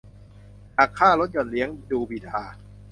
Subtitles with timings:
[0.77, 2.39] หักค่าลดหย่อนเลี้ยงดูบิดา